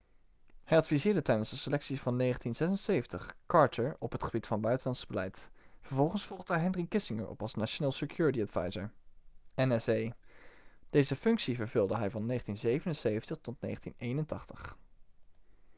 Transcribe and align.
hij 0.63 0.77
adviseerde 0.77 1.21
tijdens 1.21 1.49
de 1.49 1.55
selecties 1.55 2.01
van 2.01 2.17
1976 2.17 3.37
carter 3.45 3.95
op 3.99 4.11
het 4.11 4.23
gebied 4.23 4.47
van 4.47 4.61
buitenlands 4.61 5.05
beleid. 5.07 5.49
vervolgens 5.81 6.23
volgde 6.25 6.53
hij 6.53 6.61
henry 6.61 6.85
kissinger 6.85 7.27
op 7.27 7.41
als 7.41 7.53
national 7.53 7.91
security 7.91 8.41
advisor 8.41 8.91
nsa; 9.55 10.13
deze 10.89 11.15
functie 11.15 11.55
vervulde 11.55 11.97
hij 11.97 12.09
van 12.11 12.27
1977 12.27 13.37
tot 13.41 13.55
1981 13.59 14.77